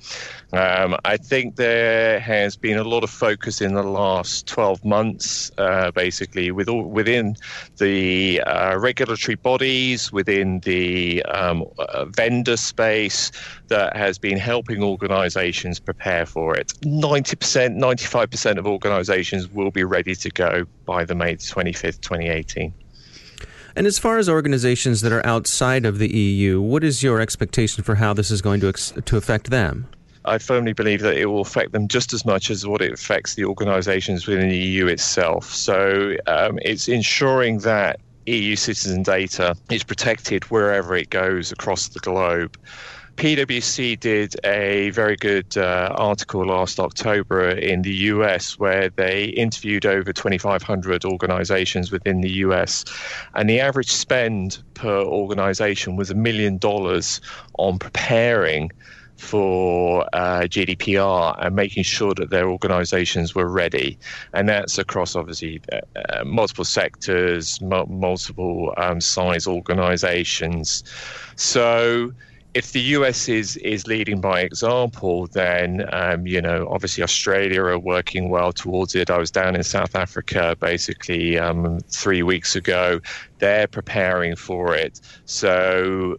Um, 0.57 0.97
I 1.05 1.19
think 1.19 1.57
there 1.57 2.19
has 2.19 2.57
been 2.57 2.79
a 2.79 2.85
lot 2.85 3.05
of 3.05 3.11
focus 3.11 3.61
in 3.61 3.75
the 3.75 3.83
last 3.83 4.47
12 4.47 4.87
months, 4.87 5.51
uh, 5.59 5.91
basically, 5.91 6.51
with 6.51 6.67
all, 6.67 6.85
within 6.85 7.37
the 7.77 8.41
uh, 8.41 8.79
regulatory 8.79 9.35
bodies, 9.35 10.11
within 10.11 10.61
the 10.61 11.23
um, 11.25 11.67
uh, 11.79 12.07
vendor 12.07 12.57
space, 12.57 13.31
that 13.69 13.95
has 13.97 14.19
been 14.19 14.39
helping 14.39 14.83
organizations 14.83 15.79
prepare 15.79 16.25
for 16.25 16.57
it. 16.57 16.69
90%, 16.81 17.77
95% 17.77 18.57
of 18.57 18.67
organizations 18.67 19.49
will 19.49 19.71
be 19.71 19.85
ready 19.85 20.15
to 20.15 20.31
go 20.31 20.65
by 20.87 21.05
the 21.05 21.15
May 21.15 21.37
25th, 21.37 22.01
2018. 22.01 22.73
And 23.75 23.87
as 23.87 23.99
far 23.99 24.17
as 24.17 24.27
organizations 24.27 25.03
that 25.03 25.13
are 25.13 25.25
outside 25.27 25.85
of 25.85 25.99
the 25.99 26.09
EU, 26.09 26.63
what 26.63 26.83
is 26.83 27.03
your 27.03 27.21
expectation 27.21 27.85
for 27.85 27.97
how 27.97 28.15
this 28.15 28.31
is 28.31 28.41
going 28.41 28.61
to, 28.61 28.69
ex- 28.69 28.95
to 29.05 29.19
affect 29.19 29.51
them? 29.51 29.87
I 30.27 30.39
firmly 30.39 30.73
believe 30.73 31.01
that 31.03 31.17
it 31.17 31.27
will 31.27 31.41
affect 31.41 31.73
them 31.73 31.89
just 31.89 32.13
as 32.13 32.25
much 32.25 32.51
as 32.51 32.67
what 32.67 32.83
it 32.83 32.93
affects 32.93 33.35
the 33.35 33.45
organisations 33.45 34.27
within 34.27 34.49
the 34.49 34.57
EU 34.59 34.87
itself. 34.87 35.55
So 35.55 36.17
um, 36.27 36.59
it's 36.63 36.89
ensuring 36.89 37.59
that 37.61 38.01
EU 38.27 38.57
citizen 38.57 39.05
data 39.05 39.57
is 39.71 39.85
protected 39.85 40.45
wherever 40.51 40.97
it 40.97 41.11
goes 41.11 41.53
across 41.53 41.89
the 41.89 42.01
globe. 42.01 42.57
PwC 43.17 43.99
did 43.99 44.35
a 44.45 44.91
very 44.91 45.17
good 45.17 45.57
uh, 45.57 45.95
article 45.97 46.45
last 46.45 46.79
October 46.79 47.49
in 47.49 47.81
the 47.81 47.95
US 48.13 48.59
where 48.59 48.91
they 48.91 49.27
interviewed 49.27 49.87
over 49.87 50.13
2,500 50.13 51.05
organizations 51.07 51.91
within 51.91 52.21
the 52.21 52.31
US, 52.45 52.85
and 53.35 53.49
the 53.49 53.59
average 53.59 53.91
spend 53.91 54.63
per 54.75 55.01
organization 55.03 55.97
was 55.97 56.11
a 56.11 56.15
million 56.15 56.59
dollars 56.59 57.23
on 57.59 57.79
preparing 57.79 58.71
for 59.17 60.07
uh, 60.13 60.43
GDPR 60.43 61.37
and 61.45 61.57
making 61.57 61.85
sure 61.85 62.15
that 62.15 62.31
their 62.31 62.49
organizations 62.49 63.35
were 63.35 63.49
ready. 63.49 63.99
And 64.33 64.49
that's 64.49 64.79
across 64.79 65.17
obviously 65.17 65.61
uh, 65.73 65.81
uh, 65.97 66.25
multiple 66.25 66.65
sectors, 66.65 67.59
m- 67.63 68.01
multiple 68.01 68.75
um, 68.77 69.01
size 69.01 69.47
organizations. 69.47 70.85
So 71.37 72.13
if 72.57 72.73
the 72.73 72.81
US 72.97 73.29
is 73.29 73.59
is 73.59 73.87
leading 73.87 74.19
by 74.19 74.41
example, 74.41 75.27
then 75.27 75.87
um, 75.93 76.27
you 76.27 76.41
know 76.41 76.67
obviously 76.71 77.03
Australia 77.03 77.63
are 77.63 77.79
working 77.79 78.31
well 78.31 78.51
towards 78.51 78.95
it. 78.95 79.11
I 79.11 79.19
was 79.19 79.31
down 79.31 79.55
in 79.55 79.63
South 79.63 79.95
Africa 79.95 80.57
basically 80.59 81.39
um, 81.39 81.81
three 81.91 82.23
weeks 82.23 82.57
ago. 82.57 83.01
They're 83.41 83.67
preparing 83.67 84.37
for 84.37 84.75
it. 84.75 85.03
So 85.27 86.17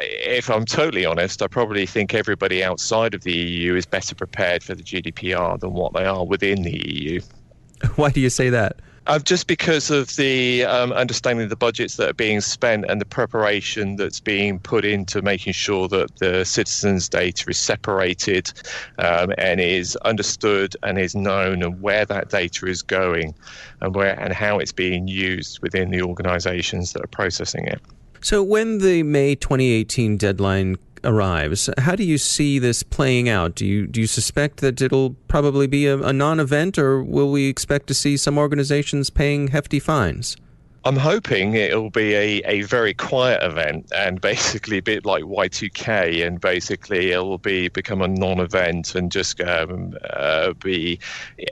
if 0.00 0.50
I'm 0.50 0.64
totally 0.64 1.04
honest, 1.04 1.42
I 1.42 1.46
probably 1.46 1.86
think 1.86 2.14
everybody 2.14 2.64
outside 2.64 3.14
of 3.14 3.22
the 3.22 3.32
EU 3.32 3.74
is 3.74 3.86
better 3.86 4.14
prepared 4.14 4.62
for 4.62 4.74
the 4.74 4.82
GDPR 4.82 5.58
than 5.60 5.72
what 5.72 5.92
they 5.92 6.04
are 6.04 6.24
within 6.24 6.62
the 6.62 6.88
EU. 6.88 7.20
Why 7.96 8.10
do 8.10 8.20
you 8.20 8.30
say 8.30 8.50
that? 8.50 8.76
Uh, 9.06 9.18
just 9.18 9.46
because 9.46 9.90
of 9.90 10.16
the 10.16 10.64
um, 10.64 10.90
understanding 10.92 11.44
of 11.44 11.50
the 11.50 11.56
budgets 11.56 11.96
that 11.96 12.08
are 12.08 12.14
being 12.14 12.40
spent 12.40 12.86
and 12.88 13.02
the 13.02 13.04
preparation 13.04 13.96
that's 13.96 14.18
being 14.18 14.58
put 14.58 14.82
into 14.82 15.20
making 15.20 15.52
sure 15.52 15.88
that 15.88 16.16
the 16.16 16.42
citizens' 16.42 17.06
data 17.06 17.50
is 17.50 17.58
separated 17.58 18.50
um, 18.98 19.30
and 19.36 19.60
is 19.60 19.94
understood 19.96 20.74
and 20.82 20.98
is 20.98 21.14
known 21.14 21.62
and 21.62 21.82
where 21.82 22.06
that 22.06 22.30
data 22.30 22.64
is 22.64 22.80
going 22.80 23.34
and 23.82 23.94
where 23.94 24.18
and 24.18 24.32
how 24.32 24.58
it's 24.58 24.72
being 24.72 25.06
used 25.06 25.60
within 25.60 25.90
the 25.90 26.00
organisations 26.00 26.94
that 26.94 27.04
are 27.04 27.08
processing 27.08 27.66
it. 27.66 27.82
So, 28.24 28.42
when 28.42 28.78
the 28.78 29.02
May 29.02 29.34
2018 29.34 30.16
deadline 30.16 30.76
arrives, 31.04 31.68
how 31.76 31.94
do 31.94 32.04
you 32.04 32.16
see 32.16 32.58
this 32.58 32.82
playing 32.82 33.28
out? 33.28 33.54
Do 33.54 33.66
you 33.66 33.86
do 33.86 34.00
you 34.00 34.06
suspect 34.06 34.60
that 34.60 34.80
it'll 34.80 35.10
probably 35.28 35.66
be 35.66 35.86
a, 35.86 35.98
a 35.98 36.10
non-event, 36.10 36.78
or 36.78 37.02
will 37.02 37.30
we 37.30 37.50
expect 37.50 37.86
to 37.88 37.94
see 37.94 38.16
some 38.16 38.38
organizations 38.38 39.10
paying 39.10 39.48
hefty 39.48 39.78
fines? 39.78 40.38
I'm 40.86 40.96
hoping 40.96 41.54
it'll 41.54 41.88
be 41.88 42.12
a, 42.14 42.42
a 42.44 42.62
very 42.62 42.92
quiet 42.92 43.42
event 43.42 43.90
and 43.96 44.20
basically 44.20 44.76
a 44.78 44.82
bit 44.82 45.06
like 45.06 45.24
Y2K, 45.24 46.26
and 46.26 46.38
basically 46.38 47.12
it'll 47.12 47.38
be 47.38 47.68
become 47.68 48.02
a 48.02 48.08
non-event 48.08 48.94
and 48.94 49.10
just 49.10 49.40
um, 49.40 49.96
uh, 50.10 50.52
be 50.52 50.98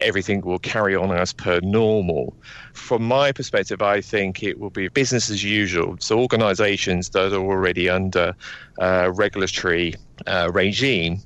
everything 0.02 0.42
will 0.42 0.58
carry 0.58 0.94
on 0.94 1.12
as 1.12 1.32
per 1.32 1.60
normal. 1.60 2.36
From 2.74 3.04
my 3.04 3.32
perspective, 3.32 3.80
I 3.80 4.02
think 4.02 4.42
it 4.42 4.60
will 4.60 4.70
be 4.70 4.88
business 4.88 5.30
as 5.30 5.42
usual. 5.42 5.96
So 6.00 6.18
organisations 6.20 7.08
that 7.10 7.32
are 7.32 7.36
already 7.36 7.88
under 7.88 8.34
uh, 8.78 9.12
regulatory 9.14 9.94
uh, 10.26 10.50
regime 10.52 11.22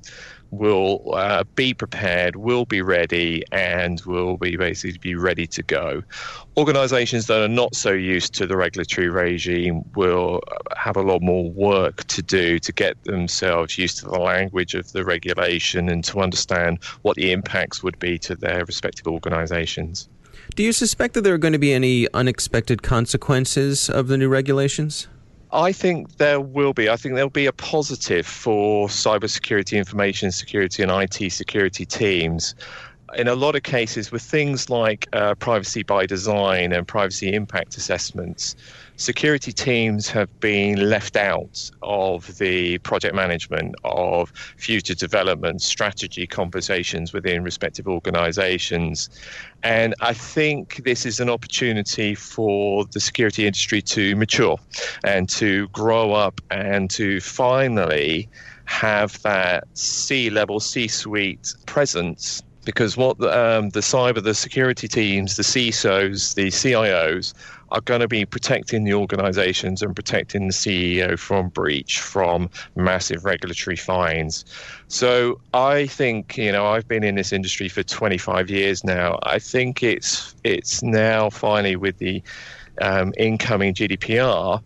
will 0.51 1.13
uh, 1.13 1.43
be 1.55 1.73
prepared, 1.73 2.35
will 2.35 2.65
be 2.65 2.81
ready, 2.81 3.43
and 3.51 4.01
will 4.01 4.37
be 4.37 4.57
basically 4.57 4.97
be 4.97 5.15
ready 5.15 5.47
to 5.47 5.63
go. 5.63 6.03
Organizations 6.55 7.27
that 7.27 7.41
are 7.41 7.47
not 7.47 7.75
so 7.75 7.91
used 7.91 8.33
to 8.35 8.47
the 8.47 8.57
regulatory 8.57 9.09
regime 9.09 9.83
will 9.95 10.41
have 10.75 10.97
a 10.97 11.01
lot 11.01 11.21
more 11.21 11.49
work 11.51 12.03
to 12.05 12.21
do 12.21 12.59
to 12.59 12.71
get 12.71 13.01
themselves 13.03 13.77
used 13.77 13.99
to 13.99 14.05
the 14.05 14.19
language 14.19 14.73
of 14.73 14.91
the 14.91 15.03
regulation 15.03 15.89
and 15.89 16.03
to 16.05 16.19
understand 16.19 16.83
what 17.01 17.15
the 17.15 17.31
impacts 17.31 17.83
would 17.83 17.99
be 17.99 18.17
to 18.19 18.35
their 18.35 18.65
respective 18.65 19.07
organizations. 19.07 20.09
Do 20.55 20.63
you 20.63 20.71
suspect 20.71 21.13
that 21.13 21.21
there 21.21 21.33
are 21.33 21.37
going 21.37 21.53
to 21.53 21.59
be 21.59 21.73
any 21.73 22.07
unexpected 22.13 22.81
consequences 22.81 23.89
of 23.89 24.07
the 24.07 24.17
new 24.17 24.29
regulations? 24.29 25.07
I 25.51 25.71
think 25.71 26.17
there 26.17 26.41
will 26.41 26.73
be. 26.73 26.89
I 26.89 26.97
think 26.97 27.15
there'll 27.15 27.29
be 27.29 27.45
a 27.45 27.53
positive 27.53 28.27
for 28.27 28.87
cybersecurity, 28.87 29.77
information 29.77 30.31
security, 30.31 30.83
and 30.83 30.91
IT 30.91 31.31
security 31.31 31.85
teams. 31.85 32.53
In 33.15 33.29
a 33.29 33.35
lot 33.35 33.55
of 33.55 33.63
cases, 33.63 34.11
with 34.11 34.21
things 34.21 34.69
like 34.69 35.07
uh, 35.13 35.33
privacy 35.35 35.81
by 35.81 36.05
design 36.05 36.73
and 36.73 36.85
privacy 36.85 37.33
impact 37.33 37.77
assessments, 37.77 38.55
security 38.97 39.53
teams 39.53 40.09
have 40.09 40.39
been 40.41 40.89
left 40.89 41.15
out 41.15 41.71
of 41.81 42.37
the 42.37 42.79
project 42.79 43.15
management 43.15 43.75
of 43.85 44.33
future 44.57 44.93
development 44.93 45.61
strategy 45.61 46.27
conversations 46.27 47.13
within 47.13 47.43
respective 47.43 47.87
organizations. 47.87 49.09
And 49.63 49.95
I 50.01 50.13
think 50.13 50.83
this 50.83 51.05
is 51.05 51.21
an 51.21 51.29
opportunity 51.29 52.13
for 52.13 52.85
the 52.91 52.99
security 52.99 53.47
industry 53.47 53.81
to 53.83 54.17
mature 54.17 54.57
and 55.05 55.29
to 55.29 55.69
grow 55.69 56.11
up 56.11 56.41
and 56.51 56.89
to 56.91 57.21
finally 57.21 58.27
have 58.65 59.21
that 59.21 59.63
C 59.75 60.29
level, 60.29 60.59
C 60.59 60.89
suite 60.89 61.53
presence 61.65 62.43
because 62.67 62.97
what 62.97 63.17
the, 63.17 63.29
um, 63.29 63.69
the 63.69 63.79
cyber, 63.79 64.21
the 64.21 64.35
security 64.35 64.89
teams, 64.89 65.37
the 65.37 65.43
CISOs, 65.43 66.35
the 66.35 66.47
CIOs 66.47 67.33
are 67.71 67.79
going 67.79 68.01
to 68.01 68.09
be 68.09 68.25
protecting 68.25 68.83
the 68.83 68.93
organizations 68.93 69.81
and 69.81 69.95
protecting 69.95 70.47
the 70.47 70.53
CEO 70.53 71.17
from 71.17 71.47
breach, 71.47 72.01
from 72.01 72.49
massive 72.75 73.23
regulatory 73.23 73.77
fines. 73.77 74.43
So 74.89 75.39
I 75.53 75.87
think, 75.87 76.37
you 76.37 76.51
know, 76.51 76.65
I've 76.67 76.89
been 76.89 77.05
in 77.05 77.15
this 77.15 77.31
industry 77.31 77.69
for 77.69 77.83
25 77.83 78.49
years 78.49 78.83
now. 78.83 79.17
I 79.23 79.39
think 79.39 79.81
it's 79.81 80.35
it's 80.43 80.83
now 80.83 81.29
finally 81.29 81.77
with 81.77 81.99
the 81.99 82.21
um, 82.81 83.13
incoming 83.15 83.75
GDPR. 83.75 84.61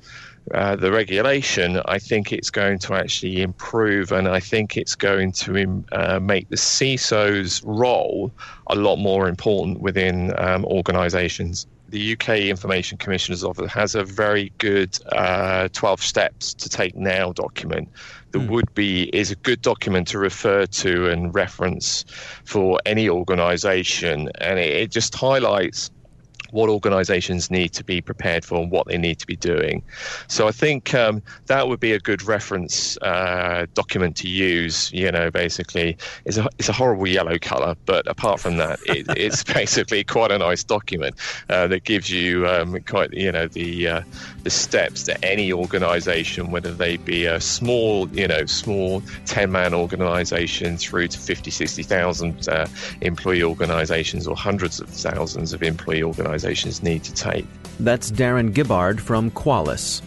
Uh, 0.54 0.76
the 0.76 0.92
regulation, 0.92 1.80
I 1.86 2.00
think 2.00 2.34
it's 2.34 2.50
going 2.50 2.80
to 2.80 2.96
actually 2.96 3.42
improve, 3.42 4.12
and 4.12 4.28
I 4.28 4.40
think 4.40 4.76
it's 4.76 4.96
going 4.96 5.32
to 5.34 5.84
uh, 5.92 6.20
make 6.20 6.50
the 6.50 6.56
CISO's 6.56 7.64
role 7.64 8.32
a 8.68 8.76
lot 8.76 8.98
more 8.98 9.30
important 9.30 9.82
within 9.82 10.34
um, 10.40 10.66
organizations 10.66 11.68
the 11.92 12.14
UK 12.14 12.30
Information 12.40 12.98
Commissioner's 12.98 13.44
Office 13.44 13.72
has 13.72 13.96
a 13.96 14.04
very 14.04 14.52
good 14.58 14.98
uh, 15.12 15.68
12 15.74 16.02
steps 16.02 16.54
to 16.54 16.70
take 16.70 16.96
now 16.96 17.34
document 17.34 17.90
that 18.32 18.40
mm. 18.40 18.50
would 18.50 18.74
be 18.74 19.04
is 19.14 19.30
a 19.30 19.36
good 19.36 19.62
document 19.62 20.08
to 20.08 20.18
refer 20.18 20.66
to 20.66 21.10
and 21.10 21.36
reference 21.36 22.06
for 22.46 22.80
any 22.86 23.10
organisation, 23.10 24.30
and 24.40 24.58
it, 24.58 24.70
it 24.70 24.92
just 24.92 25.14
highlights 25.14 25.92
what 26.52 26.70
organizations 26.70 27.50
need 27.50 27.74
to 27.74 27.84
be 27.84 28.02
prepared 28.02 28.46
for 28.46 28.60
and 28.62 28.72
what 28.72 28.88
they 28.88 28.98
need 28.98 29.20
to 29.20 29.28
be 29.28 29.36
doing. 29.36 29.82
So 30.28 30.48
I 30.48 30.52
think 30.52 30.94
um, 30.94 31.22
that 31.48 31.68
would 31.68 31.80
be 31.80 31.94
a 31.94 32.00
good 32.00 32.22
reference 32.24 32.98
uh, 33.02 33.66
document 33.74 34.16
to 34.18 34.28
use. 34.28 34.92
You 34.92 35.12
know, 35.12 35.32
basically, 35.32 35.98
it's 36.26 36.38
a, 36.38 36.48
it's 36.60 36.70
a 36.70 36.74
horrible 36.74 37.08
yellow 37.08 37.38
color, 37.40 37.76
but 37.86 38.08
apart 38.08 38.40
from 38.40 38.58
that, 38.58 38.80
it, 38.86 39.06
it's 39.16 39.44
basically 39.44 40.04
quite 40.04 40.32
a 40.32 40.38
nice 40.38 40.64
document 40.64 41.16
uh, 41.50 41.68
that 41.68 41.84
gives 41.84 42.10
you 42.12 42.48
um, 42.48 42.80
quite, 42.82 43.14
you 43.14 43.32
know, 43.32 43.48
the, 43.48 43.88
uh, 43.88 44.02
the 44.44 44.50
steps 44.50 45.06
that 45.06 45.24
any 45.24 45.54
organization, 45.54 46.52
whether 46.52 46.72
they 46.72 46.98
be 46.98 47.26
a 47.26 47.40
small, 47.40 48.10
you 48.10 48.28
know, 48.28 48.46
small 48.46 49.02
10 49.26 49.52
man 49.52 49.74
organization 49.74 50.78
through 50.78 51.08
to 51.08 51.18
50, 51.18 51.50
60,000 51.52 52.50
uh, 52.50 52.68
employee 53.02 53.44
organizations 53.44 54.28
or 54.28 54.36
hundreds 54.36 54.80
of 54.82 54.90
thousands 54.90 55.54
of 55.54 55.64
employee 55.64 56.04
organizations 56.04 56.41
organizations 56.42 56.84
need 56.84 57.04
to 57.04 57.14
take. 57.14 57.46
That's 57.80 58.12
Darren 58.12 58.54
Gibbard 58.54 59.00
from 59.00 59.32
Qualys. 59.32 60.02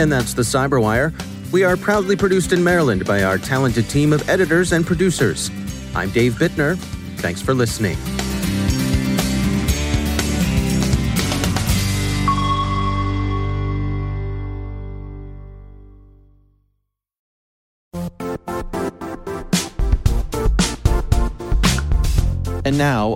And 0.00 0.12
that's 0.12 0.34
the 0.34 0.42
Cyberwire. 0.42 1.12
We 1.50 1.64
are 1.64 1.76
proudly 1.76 2.14
produced 2.14 2.52
in 2.52 2.62
Maryland 2.62 3.04
by 3.04 3.24
our 3.24 3.36
talented 3.36 3.88
team 3.88 4.12
of 4.12 4.28
editors 4.28 4.72
and 4.72 4.86
producers. 4.86 5.50
I'm 5.94 6.10
Dave 6.10 6.34
Bittner. 6.34 6.76
Thanks 7.16 7.42
for 7.42 7.52
listening. 7.52 7.96